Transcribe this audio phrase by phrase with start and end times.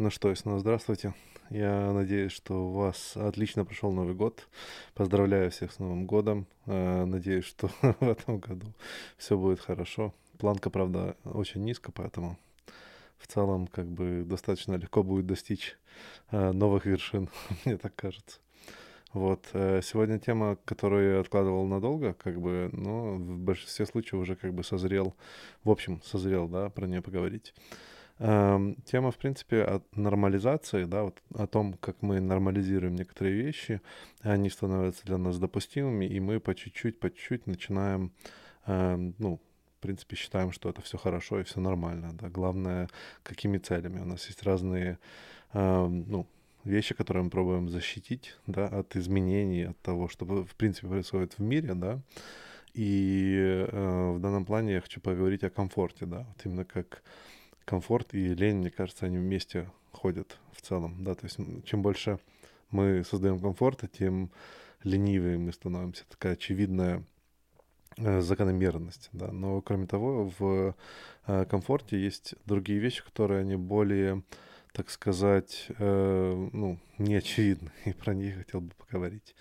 [0.00, 1.12] Ну что, снова здравствуйте.
[1.50, 4.46] Я надеюсь, что у вас отлично прошел Новый год.
[4.94, 6.46] Поздравляю всех с Новым годом.
[6.66, 8.72] Э, надеюсь, что в этом году
[9.16, 10.14] все будет хорошо.
[10.38, 12.38] Планка, правда, очень низко, поэтому
[13.18, 15.76] в целом как бы достаточно легко будет достичь
[16.30, 17.28] э, новых вершин,
[17.64, 18.38] мне так кажется.
[19.12, 19.48] Вот.
[19.52, 24.54] Э, сегодня тема, которую я откладывал надолго, как бы, но в большинстве случаев уже как
[24.54, 25.16] бы созрел,
[25.64, 27.52] в общем, созрел, да, про нее поговорить.
[28.20, 33.80] Эм, тема, в принципе, о нормализации, да, вот о том, как мы нормализируем некоторые вещи,
[34.22, 38.12] они становятся для нас допустимыми, и мы по чуть-чуть, по чуть-чуть начинаем,
[38.66, 39.40] эм, ну,
[39.76, 42.28] в принципе, считаем, что это все хорошо и все нормально, да.
[42.28, 42.88] Главное,
[43.22, 44.00] какими целями.
[44.00, 44.98] У нас есть разные,
[45.52, 46.26] эм, ну,
[46.64, 51.42] вещи, которые мы пробуем защитить, да, от изменений, от того, что, в принципе, происходит в
[51.42, 52.00] мире, да.
[52.74, 57.02] И э, в данном плане я хочу поговорить о комфорте, да, вот именно как
[57.68, 62.18] комфорт и лень, мне кажется, они вместе ходят в целом, да, то есть чем больше
[62.70, 64.30] мы создаем комфорта, тем
[64.84, 67.04] ленивее мы становимся, такая очевидная
[67.98, 70.74] э, закономерность, да, но кроме того, в
[71.26, 74.22] э, комфорте есть другие вещи, которые они более,
[74.72, 79.34] так сказать, э, ну, неочевидны, и про них хотел бы поговорить.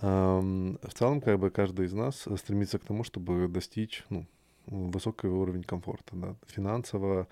[0.00, 4.28] В целом, как бы каждый из нас стремится к тому, чтобы достичь, ну,
[4.70, 7.28] высокий уровень комфорта, да, финансово,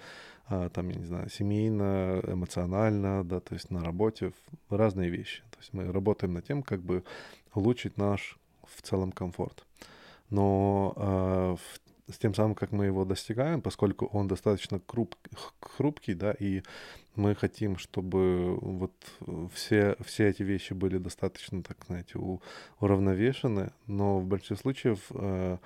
[0.49, 4.33] а, там, я не знаю, семейно, эмоционально, да, то есть на работе,
[4.71, 5.43] разные вещи.
[5.51, 7.05] То есть мы работаем над тем, как бы
[7.55, 9.65] улучшить наш в целом комфорт.
[10.31, 15.15] Но в, с тем самым, как мы его достигаем, поскольку он достаточно круп,
[15.61, 16.63] хрупкий, да, и
[17.17, 18.93] мы хотим, чтобы вот
[19.53, 22.41] все, все эти вещи были достаточно, так знаете, у,
[22.79, 25.59] уравновешены, но в большинстве случаев э,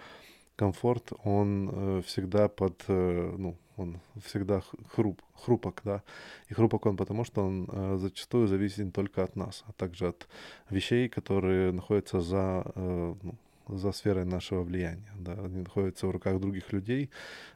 [0.61, 4.63] комфорт, он э, всегда под, э, ну, он всегда
[4.95, 6.03] хруп, хрупок, да.
[6.51, 10.09] И хрупок он потому, что он э, зачастую зависит не только от нас, а также
[10.09, 10.29] от
[10.71, 13.35] вещей, которые находятся за, э, ну,
[13.69, 15.33] за сферой нашего влияния, да.
[15.33, 17.09] Они находятся в руках других людей,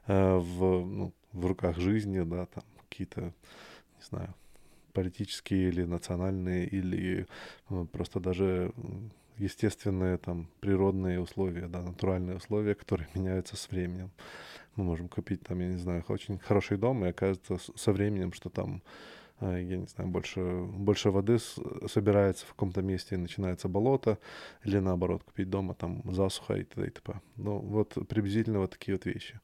[0.07, 4.35] э, в, ну, в руках жизни, да, там какие-то, не знаю,
[4.95, 7.27] политические или национальные, или
[7.69, 8.73] э, просто даже
[9.39, 14.11] естественные там природные условия, да, натуральные условия, которые меняются с временем.
[14.77, 18.51] Мы можем купить там, я не знаю, очень хороший дом, и оказывается со временем, что
[18.51, 18.83] там,
[19.41, 21.39] э, я не знаю, больше, больше воды
[21.87, 24.19] собирается в каком-то месте и начинается болото,
[24.65, 26.87] или наоборот, купить дома там засуха и т.д.
[26.87, 27.21] и т.п.
[27.37, 29.41] Ну, вот приблизительно вот такие вот вещи.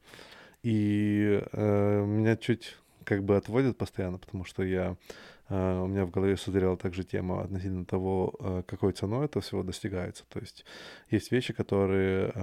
[0.63, 4.95] И э, меня чуть как бы отводит постоянно, потому что я
[5.51, 10.23] у меня в голове созрела также тема относительно того, uh, какой ценой это всего достигается.
[10.29, 10.65] То есть
[11.09, 12.33] есть вещи, которые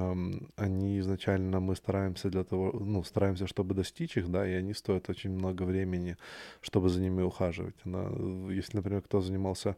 [0.57, 5.09] они изначально мы стараемся для того, ну, стараемся, чтобы достичь их, да, и они стоят
[5.09, 6.17] очень много времени,
[6.61, 7.77] чтобы за ними ухаживать.
[7.85, 9.77] Если, например, кто занимался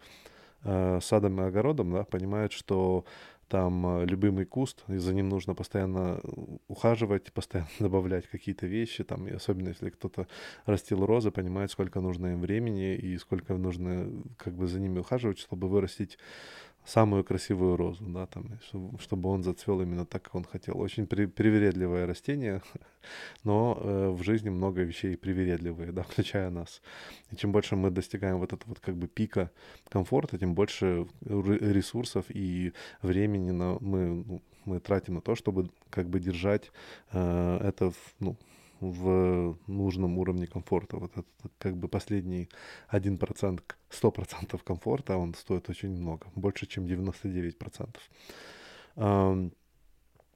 [0.64, 3.04] uh, садом и огородом, да, понимает, что
[3.50, 6.21] там э, любимый куст, и за ним нужно постоянно
[6.69, 10.28] ухаживать, постоянно добавлять какие-то вещи, там, и особенно если кто-то
[10.66, 15.38] растил розы, понимает, сколько нужно им времени и сколько нужно как бы за ними ухаживать,
[15.38, 16.16] чтобы вырастить
[16.84, 18.58] самую красивую розу, да, там,
[18.98, 20.78] чтобы он зацвел именно так, как он хотел.
[20.78, 22.62] Очень при, привередливое растение,
[23.44, 26.82] но э, в жизни много вещей привередливые, да, включая нас.
[27.30, 29.50] И чем больше мы достигаем вот этого вот как бы пика
[29.88, 36.08] комфорта, тем больше ресурсов и времени на, мы, ну, мы тратим на то, чтобы как
[36.08, 36.70] бы держать
[37.12, 38.36] э, это, ну,
[38.80, 40.96] в нужном уровне комфорта.
[40.96, 41.24] Вот это
[41.58, 42.48] как бы последний
[42.91, 43.60] 1%,
[43.91, 47.96] 100% комфорта, он стоит очень много, больше, чем 99%.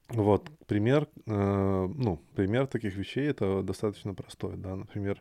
[0.09, 5.19] Вот, пример, э, ну, пример таких вещей это достаточно простой, да, например,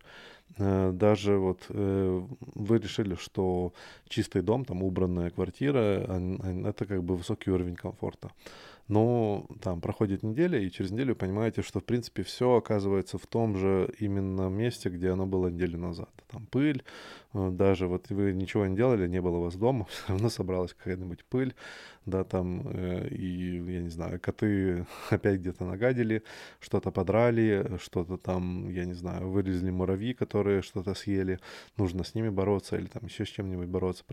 [0.56, 2.22] даже вот э,
[2.54, 3.72] вы решили, что
[4.08, 5.80] чистый дом, там убранная квартира,
[6.68, 8.30] это как бы высокий уровень комфорта
[8.88, 13.56] но там проходит неделя, и через неделю понимаете, что, в принципе, все оказывается в том
[13.56, 16.10] же именно месте, где оно было неделю назад.
[16.28, 16.84] Там пыль,
[17.32, 20.74] э, даже вот вы ничего не делали, не было у вас дома, все равно собралась
[20.74, 21.54] какая-нибудь пыль,
[22.04, 26.22] да, там, э, и, я не знаю, коты опять где-то нагадили,
[26.60, 31.38] что-то подрали, что-то там, я не знаю, вылезли муравьи, которые что-то съели,
[31.76, 34.04] нужно с ними бороться или там еще с чем-нибудь бороться.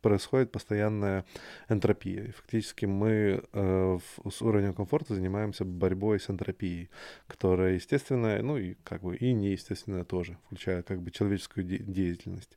[0.00, 1.24] Происходит постоянная
[1.68, 2.24] энтропия.
[2.24, 3.98] И фактически мы э,
[4.30, 6.90] с уровнем комфорта занимаемся борьбой с энтропией,
[7.26, 12.56] которая естественная, ну и как бы и неестественная тоже, включая как бы человеческую де- деятельность.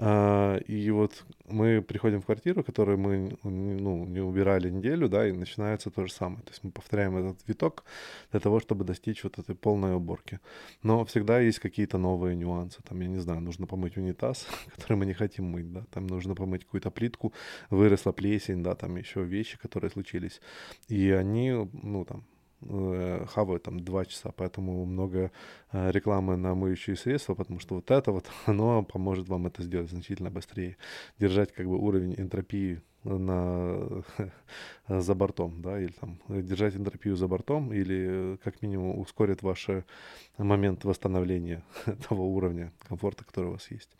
[0.00, 5.32] А, и вот мы приходим в квартиру, которую мы ну, не убирали неделю, да, и
[5.32, 6.42] начинается то же самое.
[6.42, 7.84] То есть мы повторяем этот виток
[8.30, 10.38] для того, чтобы достичь вот этой полной уборки.
[10.84, 12.80] Но всегда есть какие-то новые нюансы.
[12.88, 14.46] Там, я не знаю, нужно помыть унитаз,
[14.76, 17.32] который мы не хотим мыть, да, там нужно помыть какую-то плитку,
[17.70, 20.40] выросла плесень, да, там еще вещи, которые случились.
[20.86, 22.24] И они, ну, там,
[22.60, 25.30] хавают там два часа, поэтому много
[25.72, 29.90] э, рекламы на моющие средства, потому что вот это вот, оно поможет вам это сделать
[29.90, 30.76] значительно быстрее,
[31.18, 34.02] держать как бы уровень энтропии на,
[34.88, 39.68] за бортом, да, или там держать энтропию за бортом, или как минимум ускорит ваш
[40.36, 41.62] момент восстановления
[42.08, 43.90] того уровня комфорта, который у вас есть.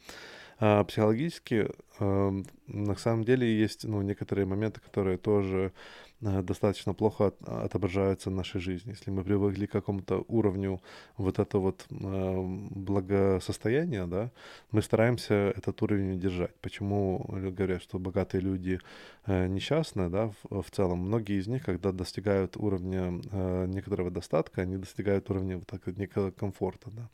[0.60, 1.68] А психологически,
[2.00, 8.34] э, на самом деле, есть ну, некоторые моменты, которые тоже Э, достаточно плохо отображаются в
[8.34, 8.90] нашей жизни.
[8.90, 10.80] Если мы привыкли к какому-то уровню
[11.16, 14.30] вот этого вот э, благосостояния, да,
[14.72, 16.54] мы стараемся этот уровень держать.
[16.60, 18.80] Почему говорят, что богатые люди
[19.26, 20.98] э, несчастны, да, в, целом?
[20.98, 23.20] Многие из них, когда достигают уровня
[23.66, 27.08] некоторого достатка, они достигают уровня вот так, некого комфорта, да.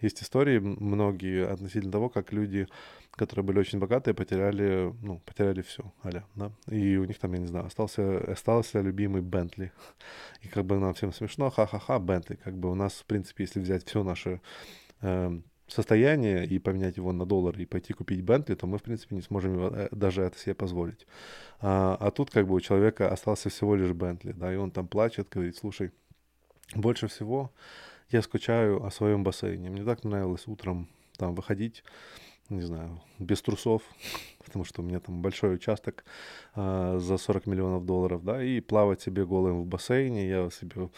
[0.00, 2.66] Есть истории многие относительно того, как люди
[3.16, 6.50] которые были очень богатые, потеряли, ну, потеряли все, аля, да.
[6.68, 9.72] И у них там, я не знаю, остался, остался любимый Бентли.
[10.42, 12.36] И как бы нам всем смешно, ха-ха-ха, Бентли.
[12.36, 14.40] Как бы у нас, в принципе, если взять все наше
[15.00, 19.16] э, состояние и поменять его на доллар и пойти купить Бентли, то мы, в принципе,
[19.16, 21.06] не сможем э, даже это себе позволить.
[21.60, 24.86] А, а тут как бы у человека остался всего лишь Бентли, да, и он там
[24.86, 25.90] плачет, говорит, слушай,
[26.74, 27.52] больше всего
[28.10, 29.70] я скучаю о своем бассейне.
[29.70, 31.84] Мне так нравилось утром там выходить
[32.48, 33.82] не знаю, без трусов,
[34.44, 36.04] потому что у меня там большой участок
[36.54, 40.28] э, за 40 миллионов долларов, да, и плавать себе голым в бассейне.
[40.28, 40.90] Я себе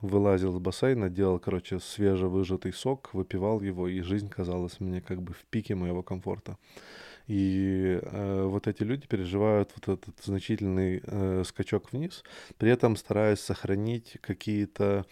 [0.00, 5.32] вылазил из бассейна, делал, короче, свежевыжатый сок, выпивал его, и жизнь казалась мне как бы
[5.32, 6.56] в пике моего комфорта.
[7.26, 12.22] И э, вот эти люди переживают вот этот значительный э, скачок вниз,
[12.56, 15.04] при этом стараясь сохранить какие-то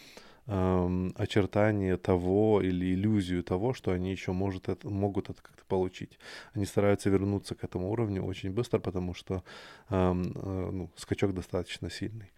[0.47, 6.19] эм, очертание того или иллюзию того, что они еще может это, могут это как-то получить.
[6.53, 9.43] Они стараются вернуться к этому уровню очень быстро, потому что
[9.91, 12.31] эм, э, ну, скачок достаточно сильный.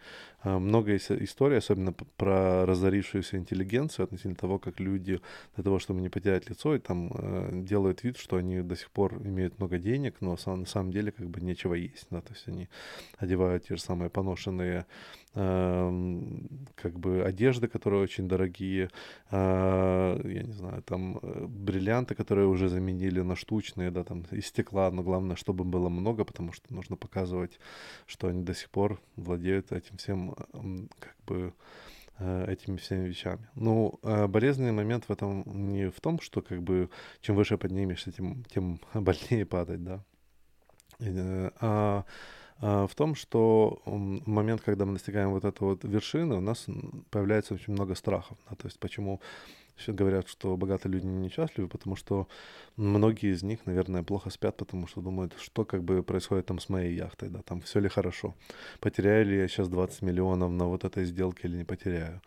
[0.46, 5.20] Э, много есть историй, особенно про разорившуюся интеллигенцию относительно того, как люди
[5.56, 8.90] для того, чтобы не потерять лицо, и там э, делают вид, что они до сих
[8.90, 12.06] пор имеют много денег, но на самом деле как бы нечего есть.
[12.10, 12.20] Да?
[12.20, 12.69] То есть они
[13.19, 14.87] одевают те же самые поношенные
[15.37, 18.88] как бы одежды, которые очень дорогие,
[19.31, 24.90] я не знаю, там э, бриллианты, которые уже заменили на штучные, да, там из стекла,
[24.90, 27.60] но главное, чтобы было много, потому что нужно показывать,
[28.06, 30.34] что они до сих пор владеют этим всем,
[30.98, 31.52] как бы,
[32.18, 33.48] э, этими всеми вещами.
[33.54, 36.90] Ну, а болезненный момент в этом не в том, что как бы
[37.20, 40.04] чем выше поднимешься, тем, тем больнее падать, да,
[41.00, 42.04] э, а
[42.58, 46.66] а, в том, что в момент, когда мы достигаем вот этой вот вершины, у нас
[47.10, 48.38] появляется очень много страхов.
[48.48, 48.56] Да?
[48.56, 49.20] То есть почему
[49.76, 52.28] Сейчас говорят, что богатые люди несчастливы, потому что
[52.76, 56.69] многие из них, наверное, плохо спят, потому что думают, что как бы происходит там с
[56.69, 58.34] моей яхтой, да, там все ли хорошо.
[58.81, 62.23] Потеряю ли я сейчас 20 миллионов на вот этой сделке или не потеряю.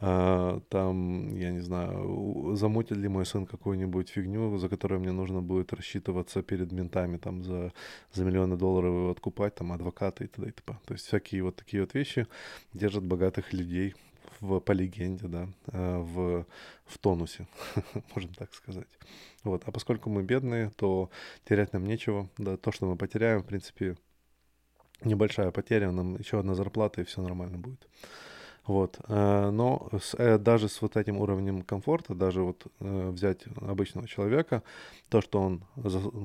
[0.00, 5.42] А, там, я не знаю, замутит ли мой сын какую-нибудь фигню, за которую мне нужно
[5.42, 7.72] будет рассчитываться перед ментами, там, за,
[8.12, 10.48] за миллионы долларов его откупать, там, адвокаты и т.д.
[10.48, 10.78] и т.п.
[10.86, 12.26] То есть всякие вот такие вот вещи
[12.72, 13.94] держат богатых людей
[14.44, 16.46] в, по легенде, да, э, в,
[16.84, 17.46] в тонусе,
[18.14, 18.88] можно так сказать.
[19.42, 19.62] Вот.
[19.66, 21.10] А поскольку мы бедные, то
[21.48, 22.28] терять нам нечего.
[22.38, 23.96] Да, то, что мы потеряем, в принципе,
[25.02, 27.88] небольшая потеря, нам еще одна зарплата, и все нормально будет.
[28.66, 28.98] Вот.
[29.08, 34.08] Э, но с, э, даже с вот этим уровнем комфорта, даже вот э, взять обычного
[34.08, 34.62] человека,
[35.10, 35.62] то, что он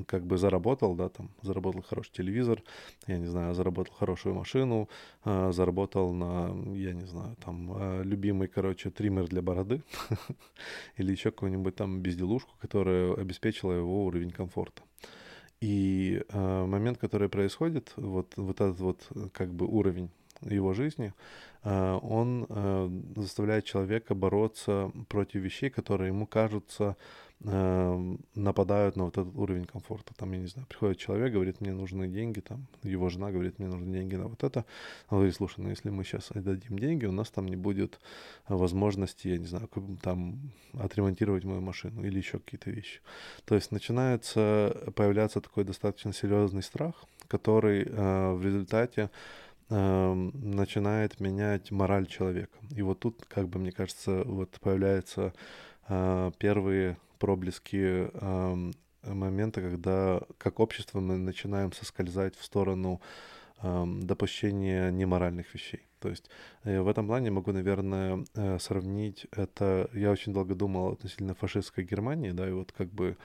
[0.05, 2.63] как бы заработал, да, там, заработал хороший телевизор,
[3.07, 4.89] я не знаю, заработал хорошую машину,
[5.25, 9.83] заработал на, я не знаю, там, любимый, короче, триммер для бороды
[10.97, 14.81] или еще какую-нибудь там безделушку, которая обеспечила его уровень комфорта.
[15.61, 20.09] И момент, который происходит, вот, вот этот вот как бы уровень
[20.41, 21.13] его жизни,
[21.63, 26.95] э, он э, заставляет человека бороться против вещей, которые ему кажутся
[27.41, 30.13] э, нападают на вот этот уровень комфорта.
[30.15, 33.67] Там, я не знаю, приходит человек, говорит, мне нужны деньги, там, его жена говорит, мне
[33.67, 34.65] нужны деньги на вот это.
[35.09, 37.99] Он говорит, слушай, ну если мы сейчас отдадим деньги, у нас там не будет
[38.47, 39.69] возможности, я не знаю,
[40.01, 40.39] там
[40.73, 43.01] отремонтировать мою машину или еще какие-то вещи.
[43.45, 49.09] То есть начинается появляться такой достаточно серьезный страх, который в результате
[49.71, 52.57] Эм, начинает менять мораль человека.
[52.71, 55.31] И вот тут, как бы, мне кажется, вот появляются
[55.87, 58.71] э, первые проблески э,
[59.03, 63.01] моменты, когда как общество мы начинаем соскользать в сторону
[63.61, 65.81] допущения неморальных вещей.
[65.99, 66.29] То есть
[66.63, 69.89] э, в этом плане могу, наверное, э, сравнить это.
[69.93, 73.17] Я очень долго думал относительно фашистской Германии, да, и вот как бы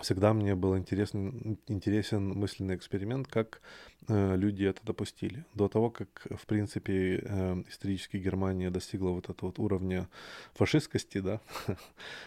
[0.00, 3.60] всегда мне был интересен, интересен мысленный эксперимент, как
[4.08, 5.44] э, люди это допустили.
[5.54, 10.08] До того, как, в принципе, э, исторически Германия достигла вот этого вот уровня
[10.54, 11.40] фашистскости, да,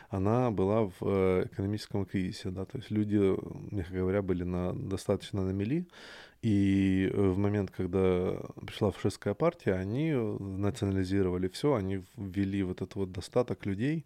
[0.10, 3.36] она была в э, экономическом кризисе, да, то есть люди,
[3.74, 5.88] мягко говоря, были на, достаточно на мели,
[6.46, 8.36] и э, в момент, когда
[8.68, 14.06] пришла фашистская партия, они национализировали все, они ввели вот этот вот достаток людей,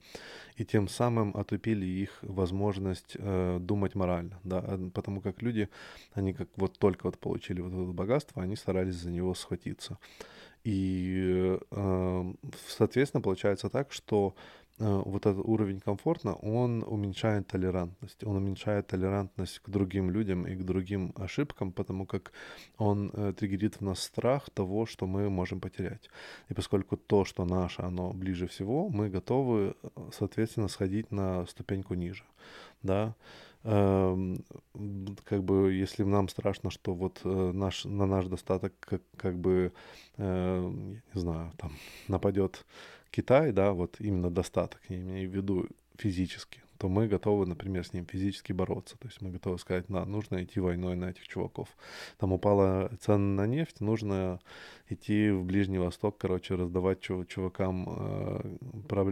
[0.55, 5.67] и тем самым отупили их возможность э, думать морально, да, потому как люди,
[6.13, 9.98] они как вот только вот получили вот это богатство, они старались за него схватиться.
[10.63, 12.34] И, э,
[12.69, 18.24] соответственно, получается так, что Э, вот этот уровень комфортно, он уменьшает толерантность.
[18.24, 22.32] Он уменьшает толерантность к другим людям и к другим ошибкам, потому как
[22.78, 26.10] он э, триггерит в нас страх того, что мы можем потерять.
[26.50, 31.94] И поскольку то, что наше, оно ближе всего, мы готовы, э, соответственно, сходить на ступеньку
[31.94, 32.24] ниже.
[32.82, 33.16] Да?
[33.64, 34.46] Эм,
[35.26, 39.74] как бы, если нам страшно, что вот э, наш, на наш достаток как, как бы,
[40.18, 40.72] э,
[41.14, 41.72] не знаю, там
[42.08, 42.66] нападет
[43.12, 47.94] Китай, да, вот именно достаток, я имею в виду физически, то мы готовы, например, с
[47.94, 48.98] ним физически бороться.
[48.98, 51.68] То есть мы готовы сказать, на, нужно идти войной на этих чуваков.
[52.18, 54.39] Там упала цена на нефть, нужно
[54.88, 58.58] идти в Ближний Восток, короче, раздавать чувакам, э,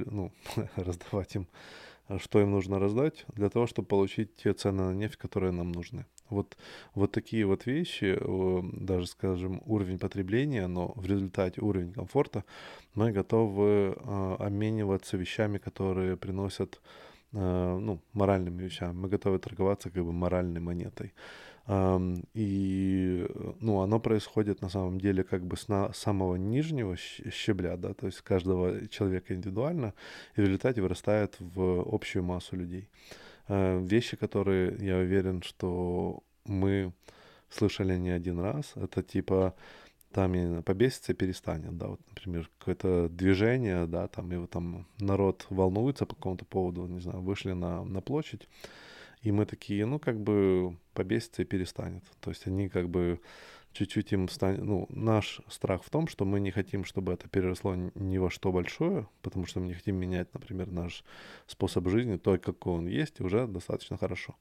[0.06, 0.32] ну,
[0.78, 1.48] раздавать им,
[2.20, 6.06] что им нужно раздать, для того, чтобы получить те цены на нефть, которые нам нужны.
[6.30, 6.58] Вот,
[6.94, 8.18] вот такие вот вещи,
[8.74, 12.44] даже, скажем, уровень потребления, но в результате уровень комфорта,
[12.96, 16.82] мы готовы э, обмениваться вещами, которые приносят,
[17.34, 18.94] э, ну, моральными вещами.
[18.94, 21.14] Мы готовы торговаться как бы моральной монетой.
[21.70, 23.28] И,
[23.60, 28.06] ну, оно происходит на самом деле как бы с на, самого нижнего щебля, да, то
[28.06, 29.94] есть каждого человека индивидуально,
[30.38, 32.90] и в результате вырастает в общую массу людей.
[33.50, 36.94] Э, вещи, которые, я уверен, что мы
[37.50, 38.72] слышали не один раз.
[38.76, 39.54] Это типа
[40.12, 44.88] там именно побесится и перестанет, да, вот, например, какое-то движение, да, там, и вот там
[45.00, 48.48] народ волнуется по какому-то поводу, не знаю, вышли на, на площадь,
[49.22, 52.04] и мы такие, ну, как бы побесится и перестанет.
[52.22, 53.20] То есть они как бы
[53.78, 54.64] чуть-чуть им станет...
[54.64, 58.52] Ну, наш страх в том, что мы не хотим, чтобы это переросло ни во что
[58.52, 61.04] большое, потому что мы не хотим менять, например, наш
[61.46, 64.36] способ жизни, то, какой он есть, уже достаточно хорошо.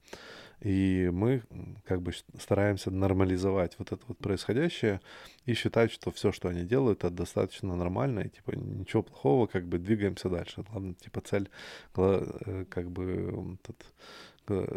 [0.61, 1.43] И мы
[1.85, 5.01] как бы стараемся нормализовать вот это вот происходящее
[5.45, 9.67] и считать, что все, что они делают, это достаточно нормально, и типа ничего плохого, как
[9.67, 10.63] бы двигаемся дальше.
[10.71, 11.49] Главное, типа цель,
[11.95, 13.85] э, как бы этот,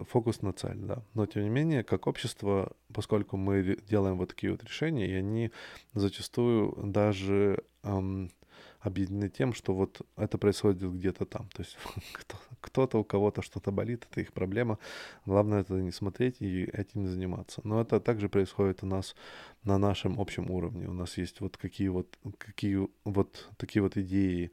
[0.09, 1.03] фокус на цель, да.
[1.15, 5.51] Но тем не менее, как общество, поскольку мы делаем вот такие вот решения, и они
[5.95, 8.31] зачастую даже эм,
[8.81, 11.49] объединены тем, что вот это происходит где-то там.
[11.55, 11.77] То есть
[12.61, 14.79] кто-то, у кого-то что-то болит, это их проблема.
[15.27, 17.61] Главное это не смотреть и этим заниматься.
[17.65, 19.15] Но это также происходит у нас
[19.65, 20.89] на нашем общем уровне.
[20.89, 24.51] У нас есть вот какие вот, какие вот такие вот идеи,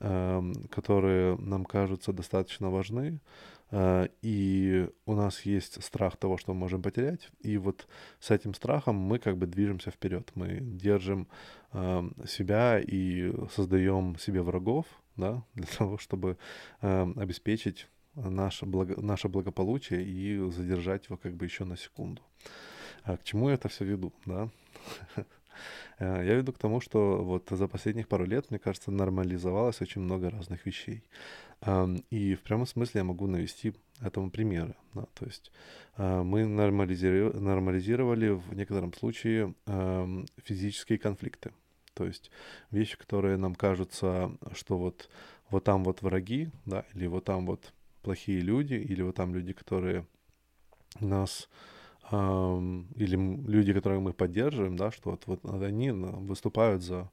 [0.00, 6.60] эм, которые нам кажутся достаточно важны, Э, и у нас есть страх того, что мы
[6.60, 7.86] можем потерять, и вот
[8.18, 11.28] с этим страхом мы как бы движемся вперед, мы держим
[11.72, 16.38] эм, себя и создаем себе врагов, да, для того, чтобы
[16.80, 22.22] эм, обеспечить наше, благо, наше благополучие и задержать его как бы еще на секунду.
[23.02, 24.48] А к чему я это все веду, да?
[25.98, 30.02] Э, я веду к тому, что вот за последних пару лет, мне кажется, нормализовалось очень
[30.02, 31.02] много разных вещей.
[32.10, 34.76] И в прямом смысле я могу навести этому примеры.
[34.94, 35.50] Да, то есть
[35.96, 39.54] а, мы нормализировали, нормализировали в некотором случае
[40.44, 41.50] физические конфликты.
[41.94, 42.30] То есть
[42.70, 45.10] вещи, которые нам кажутся, что вот,
[45.50, 49.52] вот там вот враги, да, или вот там вот плохие люди, или вот там люди,
[49.52, 50.06] которые
[51.00, 51.48] нас
[52.10, 57.10] или люди, которые мы поддерживаем, да, что вот, вот они выступают за,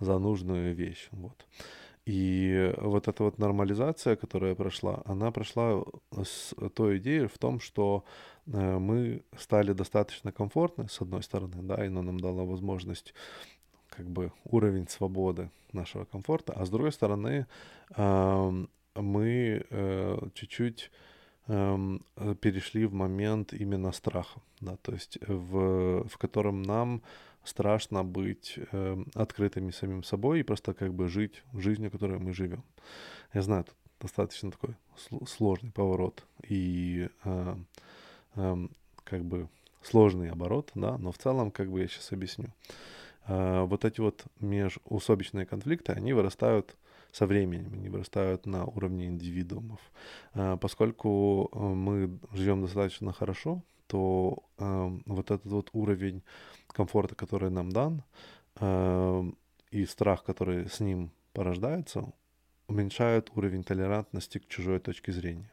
[0.00, 1.08] за нужную вещь.
[1.12, 1.46] Вот.
[2.06, 8.04] И вот эта вот нормализация, которая прошла, она прошла с той идеей в том, что
[8.46, 13.12] э, мы стали достаточно комфортны, с одной стороны, да, и она нам дала возможность
[13.90, 17.46] как бы уровень свободы нашего комфорта, а с другой стороны
[18.94, 20.90] мы э, чуть-чуть
[21.48, 27.02] перешли в момент именно страха, да, то есть в, в котором нам
[27.44, 32.62] страшно быть э, открытыми самим собой и просто как бы жить жизнью, которой мы живем.
[33.32, 34.76] Я знаю, тут достаточно такой
[35.26, 37.56] сложный поворот и э,
[38.36, 38.68] э,
[39.04, 39.48] как бы
[39.82, 42.48] сложный оборот, да, но в целом, как бы я сейчас объясню.
[43.26, 46.76] Э, вот эти вот межусобичные конфликты, они вырастают
[47.18, 49.80] со временем, они вырастают на уровне индивидуумов.
[50.34, 56.22] Э, поскольку э, мы живем достаточно хорошо, то э, вот этот вот уровень
[56.68, 58.02] комфорта, который нам дан,
[59.70, 62.12] и страх, который с ним порождается,
[62.68, 65.50] уменьшают уровень толерантности к чужой точке зрения.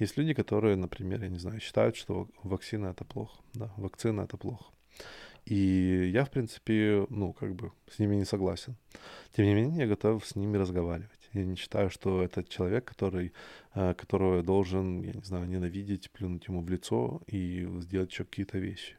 [0.00, 4.36] Есть люди, которые, например, я не знаю, считают, что вакцина это плохо, да, вакцина это
[4.36, 4.64] плохо.
[5.44, 8.76] И я, в принципе, ну, как бы с ними не согласен.
[9.36, 11.30] Тем не менее, я готов с ними разговаривать.
[11.32, 13.32] Я не считаю, что это человек, который,
[13.74, 18.24] э, которого я должен, я не знаю, ненавидеть, плюнуть ему в лицо и сделать еще
[18.24, 18.96] какие-то вещи.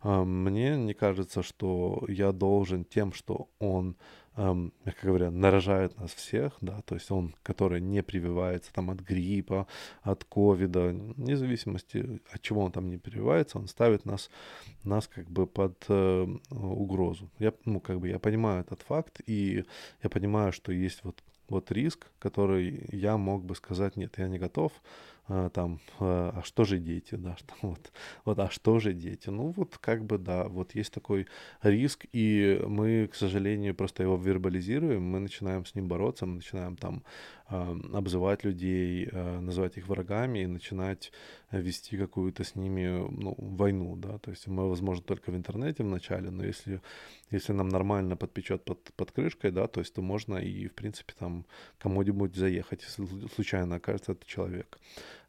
[0.00, 3.96] А, мне не кажется, что я должен тем, что он,
[4.40, 9.00] эм, мягко говоря, нарожает нас всех, да, то есть он, который не прививается там от
[9.00, 9.66] гриппа,
[10.02, 14.30] от ковида, вне зависимости от чего он там не прививается, он ставит нас,
[14.84, 17.30] нас как бы под э, угрозу.
[17.38, 19.64] Я, ну, как бы я понимаю этот факт, и
[20.02, 24.38] я понимаю, что есть вот вот риск, который я мог бы сказать, нет, я не
[24.38, 24.72] готов,
[25.54, 27.92] там, а, а что же дети, да, что, вот,
[28.24, 31.26] вот, а что же дети, ну вот как бы да, вот есть такой
[31.62, 36.76] риск, и мы, к сожалению, просто его вербализируем, мы начинаем с ним бороться, мы начинаем
[36.76, 37.04] там
[37.48, 41.12] э, обзывать людей, э, называть их врагами и начинать
[41.52, 46.30] вести какую-то с ними ну, войну, да, то есть мы, возможно, только в интернете вначале,
[46.30, 46.80] но если,
[47.30, 51.12] если нам нормально подпечет под, под крышкой, да, то есть то можно и, в принципе,
[51.18, 51.44] там
[51.78, 54.78] кому-нибудь заехать, если случайно окажется этот человек.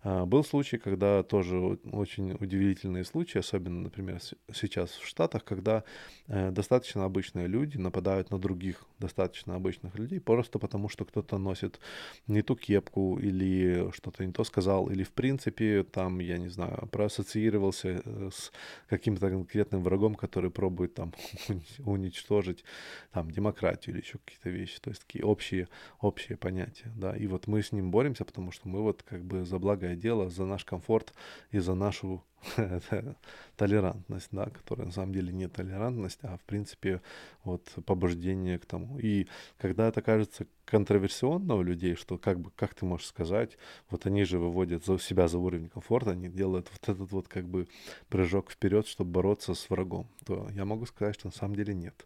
[0.04, 4.20] А, был случай, когда тоже очень удивительные случаи, особенно, например,
[4.52, 5.84] сейчас в Штатах, когда
[6.28, 11.80] э, достаточно обычные люди нападают на других достаточно обычных людей просто потому, что кто-то носит
[12.28, 16.88] не ту кепку или что-то не то сказал, или в принципе там, я не знаю,
[16.92, 18.52] проассоциировался э, с
[18.88, 21.14] каким-то конкретным врагом, который пробует там
[21.80, 22.64] уничтожить
[23.12, 25.68] там демократию или еще какие-то вещи, то есть такие общие,
[26.00, 29.46] общие понятия, да, и вот мы с ним боремся, потому что мы вот как бы
[29.46, 31.14] за благо дело, за наш комфорт
[31.52, 32.24] и за нашу
[33.56, 37.02] толерантность, да, которая на самом деле не толерантность, а в принципе
[37.44, 39.00] вот побуждение к тому.
[39.00, 39.28] И
[39.58, 43.58] когда это кажется контроверсионно у людей, что как бы, как ты можешь сказать,
[43.90, 47.46] вот они же выводят за себя за уровень комфорта, они делают вот этот вот как
[47.46, 47.68] бы
[48.10, 52.06] прыжок вперед, чтобы бороться с врагом, то я могу сказать, что на самом деле нет.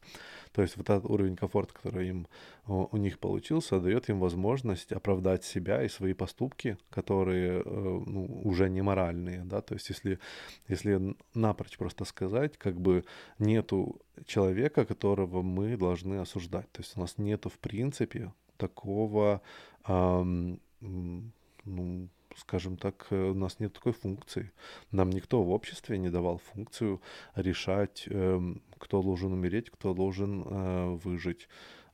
[0.51, 2.27] То есть вот этот уровень комфорта, который им
[2.67, 8.69] у них получился, дает им возможность оправдать себя и свои поступки, которые э, ну, уже
[8.69, 10.19] не моральные, да, то есть если
[10.67, 13.05] если напрочь просто сказать, как бы
[13.39, 16.71] нету человека, которого мы должны осуждать.
[16.71, 19.41] То есть у нас нету в принципе такого,
[19.87, 24.51] эм, ну, скажем так, у нас нет такой функции.
[24.91, 27.01] Нам никто в обществе не давал функцию
[27.35, 31.47] решать, эм, кто должен умереть, кто должен э, выжить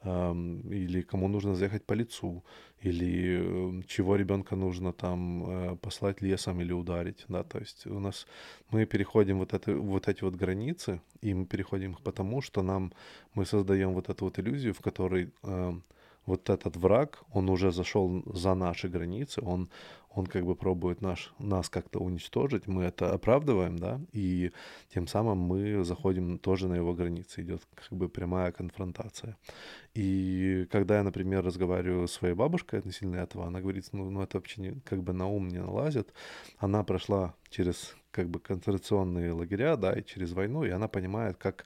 [0.04, 2.44] или кому нужно заехать по лицу,
[2.82, 8.00] или эм, чего ребенка нужно там э, послать лесом или ударить, да, то есть у
[8.00, 8.26] нас
[8.72, 12.92] мы переходим вот, это, вот эти вот границы, и мы переходим их потому, что нам,
[13.36, 15.74] мы создаем вот эту вот иллюзию, в которой э,
[16.26, 19.70] вот этот враг, он уже зашел за наши границы, он,
[20.10, 24.52] он как бы пробует наш, нас как-то уничтожить, мы это оправдываем, да, и
[24.94, 29.38] тем самым мы заходим тоже на его границы, идет как бы прямая конфронтация.
[29.94, 34.38] И когда я, например, разговариваю с своей бабушкой относительно этого, она говорит, ну, ну это
[34.38, 36.14] вообще не, как бы на ум не налазит.
[36.60, 41.66] Она прошла через как бы концентрационные лагеря, да, и через войну, и она понимает, как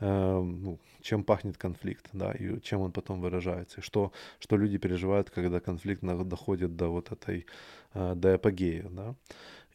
[0.00, 5.30] ну, чем пахнет конфликт, да, и чем он потом выражается, и что, что люди переживают,
[5.30, 7.46] когда конфликт доходит до вот этой,
[7.94, 9.14] э, до эпогея, да.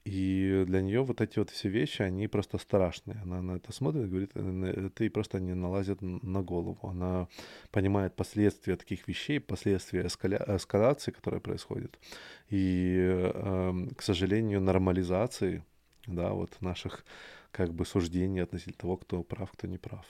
[0.05, 3.19] И для нее вот эти вот все вещи, они просто страшные.
[3.23, 6.79] Она на это смотрит и говорит, это ей просто не налазит на голову.
[6.81, 7.27] Она
[7.71, 10.43] понимает последствия таких вещей, последствия эскаля...
[10.47, 11.99] эскалации, которая происходит.
[12.49, 15.63] И, э, к сожалению, нормализации,
[16.07, 17.05] да, вот наших
[17.51, 20.05] как бы суждений относительно того, кто прав, кто не прав.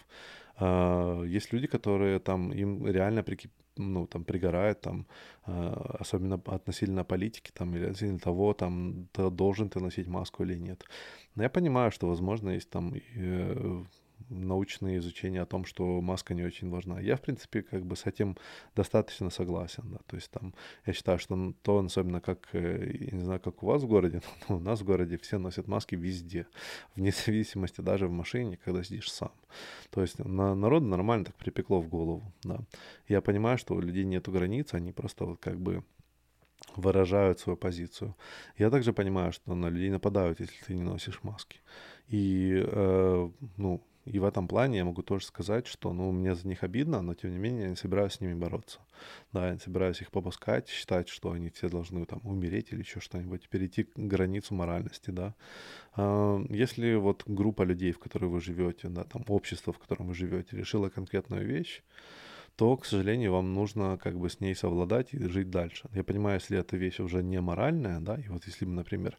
[0.55, 3.51] А, есть люди, которые там, им реально прикип...
[3.77, 5.05] ну, там, пригорает, там,
[5.45, 10.83] а, особенно относительно политики, там, или относительно того, там, должен ты носить маску или нет.
[11.35, 13.83] Но я понимаю, что, возможно, есть там и э,
[14.29, 16.99] научные изучения о том, что маска не очень важна.
[16.99, 18.37] Я, в принципе, как бы с этим
[18.75, 20.53] достаточно согласен, да, то есть там,
[20.85, 24.21] я считаю, что то, особенно как, э, я не знаю, как у вас в городе,
[24.49, 26.47] но у нас в городе все носят маски везде,
[26.95, 29.31] вне зависимости, даже в машине, когда сидишь сам.
[29.89, 32.59] То есть на, народу нормально так припекло в голову, да.
[33.07, 35.83] Я понимаю, что у людей нету границ, они просто вот как бы
[36.75, 38.15] выражают свою позицию.
[38.57, 41.59] Я также понимаю, что на людей нападают, если ты не носишь маски.
[42.07, 46.47] И, э, ну, и в этом плане я могу тоже сказать, что, ну, мне за
[46.47, 48.79] них обидно, но тем не менее я не собираюсь с ними бороться.
[49.31, 52.99] Да, я не собираюсь их попускать, считать, что они все должны там умереть или еще
[52.99, 55.35] что-нибудь, перейти границу моральности, да.
[56.49, 60.57] Если вот группа людей, в которой вы живете, да, там общество, в котором вы живете,
[60.57, 61.83] решила конкретную вещь,
[62.55, 65.87] то, к сожалению, вам нужно как бы с ней совладать и жить дальше.
[65.93, 69.17] Я понимаю, если эта вещь уже не моральная, да, и вот если бы, например,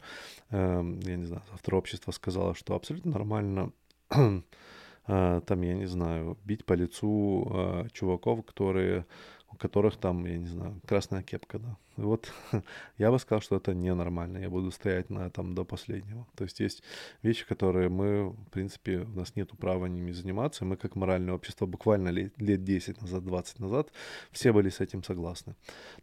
[0.50, 3.72] э, я не знаю, автор общества сказала, что абсолютно нормально
[5.06, 9.06] там, я не знаю, бить по лицу э, чуваков, которые,
[9.52, 12.32] у которых там, я не знаю, красная кепка, да, вот
[12.98, 14.38] я бы сказал, что это ненормально.
[14.38, 16.26] Я буду стоять на этом до последнего.
[16.34, 16.82] То есть есть
[17.22, 20.64] вещи, которые мы, в принципе, у нас нет права ними заниматься.
[20.64, 23.92] Мы как моральное общество буквально лет, лет 10 назад, 20 назад,
[24.32, 25.54] все были с этим согласны.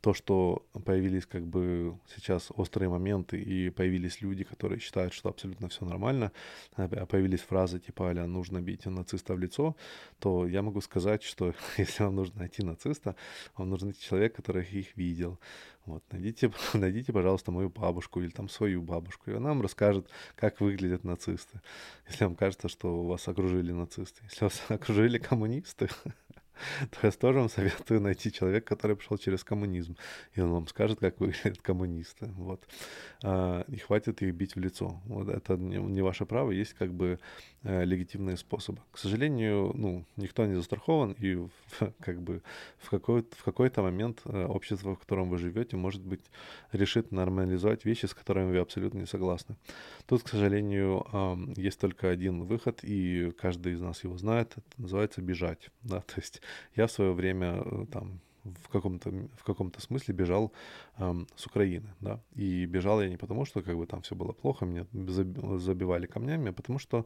[0.02, 5.68] То, что появились как бы сейчас острые моменты и появились люди, которые считают, что абсолютно
[5.70, 6.32] все нормально,
[6.76, 9.76] а, а появились фразы типа «Аля, нужно бить нациста в лицо»,
[10.20, 13.16] то я могу сказать, что если вам нужно найти нациста,
[13.56, 15.40] вам нужен человек, который их видел,
[15.88, 20.60] вот, найдите, найдите, пожалуйста, мою бабушку или там свою бабушку, и она вам расскажет, как
[20.60, 21.62] выглядят нацисты.
[22.08, 24.22] Если вам кажется, что вас окружили нацисты.
[24.30, 25.90] Если вас окружили коммунисты,
[26.92, 29.96] то я тоже вам советую найти человека, который пришел через коммунизм,
[30.36, 32.28] и он вам скажет, как выглядят коммунисты.
[32.38, 32.64] Вот.
[33.24, 35.02] А, и хватит их бить в лицо.
[35.06, 37.20] Вот это не, ваше право, есть как бы
[37.64, 38.80] э, легитимные способы.
[38.92, 41.48] К сожалению, ну, никто не застрахован, и
[42.00, 42.42] как бы
[42.78, 46.26] в, какой, в какой-то момент э, общество, в котором вы живете, может быть,
[46.72, 49.56] решит нормализовать вещи, с которыми вы абсолютно не согласны.
[50.06, 51.06] Тут, к сожалению,
[51.58, 55.70] есть только один выход, и каждый из нас его знает, это называется бежать.
[55.84, 56.02] Да?
[56.08, 56.42] То есть
[56.76, 58.20] я в свое время э, там
[58.64, 60.52] в каком-то в каком-то смысле бежал
[60.98, 64.32] эм, с Украины, да, и бежал я не потому, что как бы там все было
[64.32, 67.06] плохо, меня забивали камнями, а потому что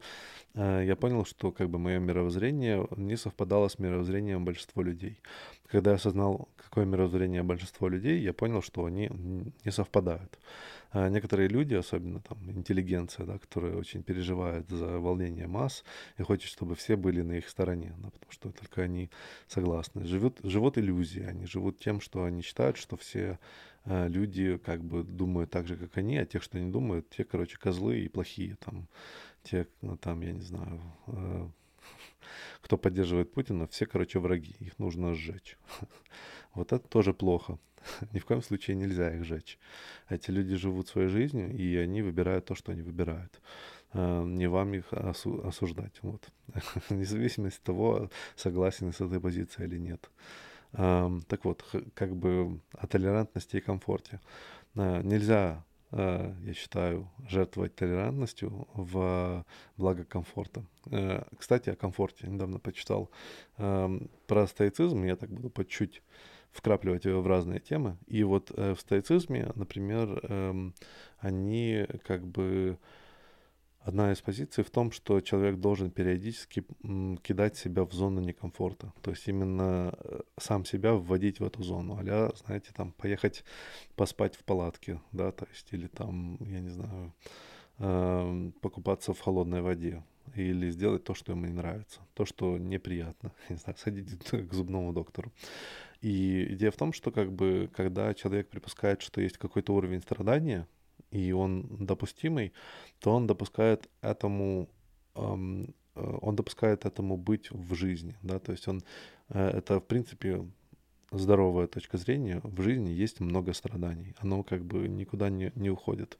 [0.54, 5.20] э, я понял, что как бы мое мировоззрение не совпадало с мировоззрением большинства людей.
[5.72, 9.08] Когда я осознал, какое мировоззрение большинства людей, я понял, что они
[9.64, 10.38] не совпадают.
[10.90, 15.82] А некоторые люди, особенно там интеллигенция, да, которые очень переживают за волнение масс
[16.18, 19.08] и хочет, чтобы все были на их стороне, да, потому что только они
[19.48, 20.04] согласны.
[20.04, 23.38] Живут, живут иллюзии, они живут тем, что они считают, что все
[23.86, 27.24] э, люди как бы думают так же, как они, а тех, что не думают, те,
[27.24, 28.88] короче, козлы и плохие, там,
[29.42, 31.48] те, ну, там, я не знаю, э,
[32.60, 35.58] кто поддерживает Путина, все, короче, враги, их нужно сжечь.
[36.54, 37.58] Вот это тоже плохо.
[38.12, 39.58] Ни в коем случае нельзя их жечь.
[40.08, 43.40] Эти люди живут своей жизнью, и они выбирают то, что они выбирают.
[43.92, 45.98] А, не вам их осу- осуждать.
[46.02, 46.28] Вот.
[46.88, 50.10] Вне от того, согласен с этой позицией или нет.
[50.72, 54.20] Так вот, как бы о толерантности и комфорте.
[54.74, 59.44] А, нельзя я считаю, жертвовать толерантностью в
[59.76, 60.64] благо комфорта.
[60.90, 62.26] Э, кстати, о комфорте.
[62.26, 63.10] Недавно почитал
[63.56, 66.02] про стоицизм, я так буду по чуть
[66.52, 67.96] вкрапливать его в разные темы.
[68.06, 70.70] И вот э, в стоицизме, например, э,
[71.18, 72.78] они как бы...
[73.84, 76.64] Одна из позиций в том, что человек должен периодически
[77.22, 78.92] кидать себя в зону некомфорта.
[79.02, 81.98] То есть именно э, сам себя вводить в эту зону.
[81.98, 83.44] а знаете, там, поехать
[83.96, 87.12] поспать в палатке, да, то есть, или там, я не знаю,
[87.78, 90.04] э, покупаться в холодной воде
[90.36, 94.92] или сделать то, что ему не нравится, то, что неприятно, не знаю, сходить к зубному
[94.92, 95.32] доктору.
[96.00, 100.66] И идея в том, что как бы, когда человек припускает, что есть какой-то уровень страдания,
[101.12, 102.52] и он допустимый,
[102.98, 104.68] то он допускает этому
[105.14, 108.82] эм, он допускает этому быть в жизни, да, то есть он,
[109.28, 110.44] э, это, в принципе,
[111.10, 116.16] здоровая точка зрения, в жизни есть много страданий, оно как бы никуда не, не уходит.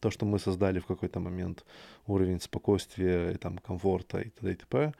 [0.00, 1.64] То, что мы создали в какой-то момент
[2.06, 4.52] уровень спокойствия, и, там, комфорта и т.д.
[4.52, 4.92] и т.п.,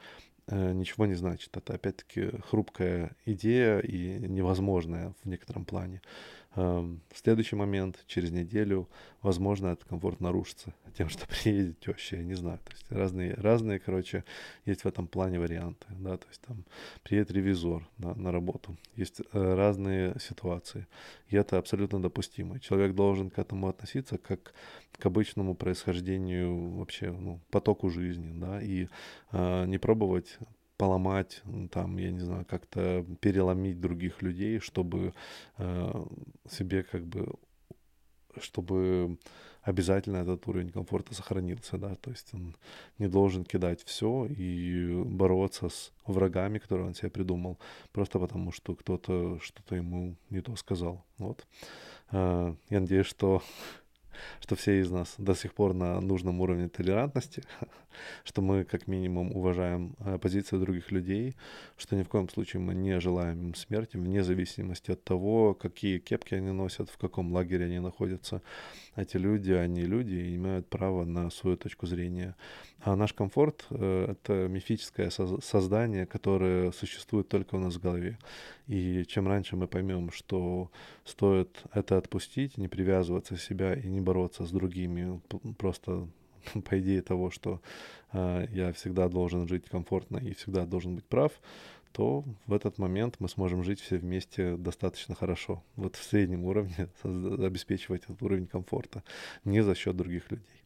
[0.47, 1.57] Э, ничего не значит.
[1.57, 6.01] Это опять-таки хрупкая идея и невозможная в некотором плане.
[6.57, 8.87] Эм, следующий момент, через неделю,
[9.21, 12.59] возможно, этот комфорт нарушится тем, что приедет теща, я не знаю.
[12.63, 14.23] То есть разные, разные, короче,
[14.65, 16.63] есть в этом плане варианты, да, то есть там
[17.03, 18.77] приедет ревизор на, на работу.
[18.95, 20.87] Есть э, разные ситуации,
[21.27, 22.59] и это абсолютно допустимо.
[22.59, 24.53] Человек должен к этому относиться как
[24.97, 28.87] к обычному происхождению вообще, ну, потоку жизни, да, и
[29.33, 30.37] э, не пробовать
[30.77, 35.13] поломать, там, я не знаю, как-то переломить других людей, чтобы
[35.57, 36.05] э,
[36.49, 37.27] себе как бы
[38.41, 39.17] чтобы
[39.61, 42.55] обязательно этот уровень комфорта сохранился, да, то есть он
[42.99, 47.57] не должен кидать все и бороться с врагами, которые он себе придумал,
[47.91, 51.47] просто потому что кто-то что-то ему не то сказал, вот.
[52.11, 53.41] А, я надеюсь, что
[54.41, 57.43] что все из нас до сих пор на нужном уровне толерантности,
[58.23, 61.35] что мы как минимум уважаем э, позицию других людей,
[61.77, 65.99] что ни в коем случае мы не желаем им смерти, вне зависимости от того, какие
[65.99, 68.41] кепки они носят, в каком лагере они находятся.
[68.95, 72.35] Эти люди, они люди и имеют право на свою точку зрения.
[72.79, 78.17] А наш комфорт э,— это мифическое создание, которое существует только у нас в голове.
[78.67, 80.71] И чем раньше мы поймем, что
[81.03, 85.19] стоит это отпустить, не привязываться себя и не бороться с другими,
[85.57, 86.07] просто
[86.69, 87.61] по идее того, что
[88.13, 91.31] э, я всегда должен жить комфортно и всегда должен быть прав,
[91.95, 95.63] то в этот момент мы сможем жить все вместе достаточно хорошо.
[95.77, 99.01] Вот в среднем уровне обеспечивать этот уровень комфорта,
[99.45, 100.61] не за счет других людей.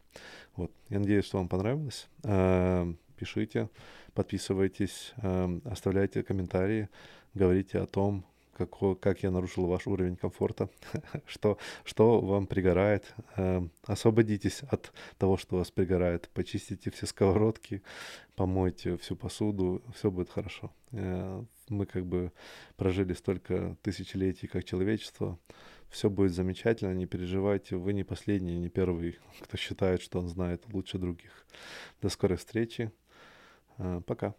[0.56, 0.72] Вот.
[0.90, 2.08] Я надеюсь, что вам понравилось.
[2.24, 3.70] Э, пишите,
[4.16, 6.90] подписывайтесь, э, оставляйте комментарии,
[7.36, 8.26] говорите о том,
[8.66, 10.70] как, как я нарушил ваш уровень комфорта,
[11.26, 13.14] что, что вам пригорает.
[13.38, 16.30] Э, освободитесь от того, что вас пригорает.
[16.34, 17.82] Почистите все сковородки,
[18.36, 20.72] помойте всю посуду, все будет хорошо.
[20.92, 22.32] Э, мы как бы
[22.76, 25.40] прожили столько тысячелетий как человечество.
[25.90, 27.76] Все будет замечательно, не переживайте.
[27.78, 31.46] Вы не последний, не первый, кто считает, что он знает лучше других.
[32.02, 32.92] До скорой встречи.
[33.78, 34.36] Э, пока.